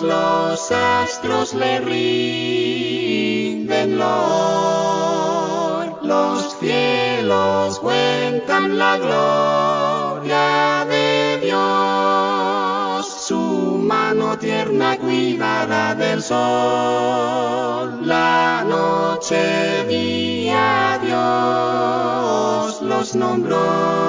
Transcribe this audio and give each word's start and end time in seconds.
Los 0.00 0.70
astros 0.70 1.54
le 1.54 1.80
rinden 1.80 3.98
lor. 3.98 5.98
Los 6.02 6.56
cielos 6.60 7.80
cuentan 7.80 8.78
la 8.78 8.96
gloria 8.96 10.86
de 10.88 11.40
Dios. 11.42 13.08
Su 13.26 13.80
mano 13.82 14.38
tierna 14.38 14.96
cuidará 14.98 15.96
del 15.96 16.22
sol. 16.22 18.06
La 18.06 18.64
noche, 18.68 19.84
día, 19.88 21.00
Dios 21.02 22.82
los 22.82 23.16
nombró. 23.16 24.07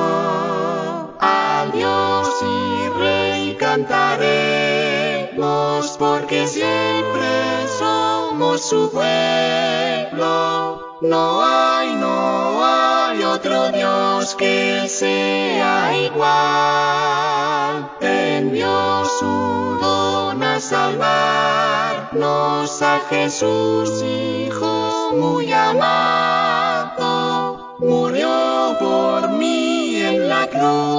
Porque 6.00 6.48
siempre 6.48 7.68
somos 7.78 8.62
su 8.62 8.90
pueblo. 8.90 10.80
No 11.02 11.42
hay, 11.44 11.94
no 11.96 12.66
hay 12.66 13.22
otro 13.24 13.70
Dios 13.72 14.34
que 14.36 14.88
sea 14.88 15.94
igual. 15.98 17.92
Envió 18.00 19.04
su 19.20 19.78
don 19.82 20.42
a 20.42 20.60
salvarnos 20.62 22.12
a 22.82 23.02
Jesús, 23.10 24.02
Hijo 24.02 25.12
muy 25.18 25.52
amado. 25.52 27.00
Murió 27.80 28.76
por 28.80 29.30
mí 29.34 29.98
en 30.02 30.30
la 30.30 30.48
cruz, 30.48 30.99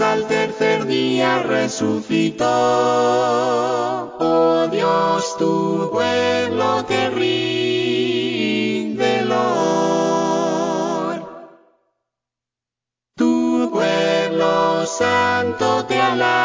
Al 0.00 0.26
tercer 0.28 0.86
día 0.86 1.42
resucitó. 1.42 2.44
Oh 4.20 4.68
Dios, 4.70 5.36
tu 5.38 5.90
pueblo 5.90 6.84
te 6.84 7.10
rinde 7.10 8.44
lor. 9.24 11.20
Tu 13.16 13.68
pueblo 13.72 14.86
santo 14.86 15.84
te 15.86 16.00
alaba, 16.00 16.44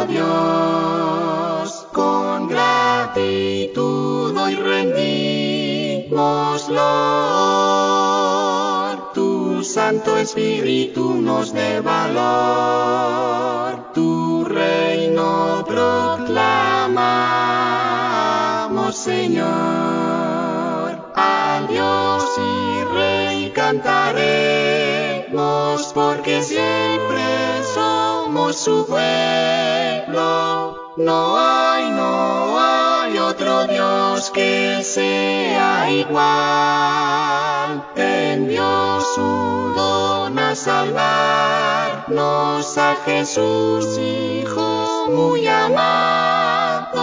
oh 0.00 0.04
Dios, 0.06 1.86
con 1.92 2.48
gratitud 2.48 4.36
hoy 4.36 4.56
rendimos. 4.56 5.24
Tu 9.14 9.62
Santo 9.62 10.18
Espíritu 10.18 11.14
dé 11.42 11.80
valor, 11.80 12.14
tu 13.92 14.44
reino 14.44 15.64
proclamamos, 15.66 16.16
Señor. 18.96 19.44
Al 21.14 21.68
Dios 21.68 22.24
y 22.38 22.84
Rey 22.94 23.52
cantaremos, 23.54 24.22
porque 25.94 26.42
siempre 26.42 27.22
somos 27.74 28.56
su 28.56 28.86
pueblo. 28.86 30.76
No 30.96 31.36
hay, 31.36 31.90
no 31.90 32.58
hay 32.58 33.18
otro 33.18 33.66
Dios 33.66 34.30
que 34.30 34.82
sea 34.82 35.90
igual. 35.90 37.03
Salvarnos 40.74 42.66
a 42.78 42.96
Jesús, 43.04 43.96
Hijo 43.98 45.06
muy 45.08 45.46
amado. 45.46 47.02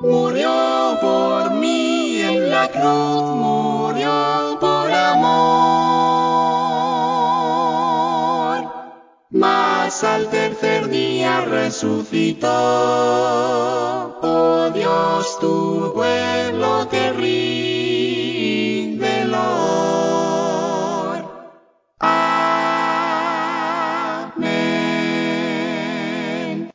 Murió 0.00 0.98
por 1.00 1.52
mí 1.52 2.20
en 2.20 2.50
la 2.50 2.68
cruz, 2.68 3.22
murió 3.46 4.58
por 4.60 4.92
amor. 4.92 5.30
Mas 9.30 10.04
al 10.04 10.28
tercer 10.28 10.88
día 10.88 11.40
resucitó. 11.46 12.48
Oh 14.22 14.70
Dios, 14.74 15.38
tu 15.40 15.92
pueblo 15.94 16.29